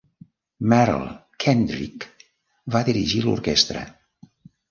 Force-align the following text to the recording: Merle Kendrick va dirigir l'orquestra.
Merle 0.71 1.11
Kendrick 1.43 2.07
va 2.77 2.83
dirigir 2.87 3.23
l'orquestra. 3.27 3.85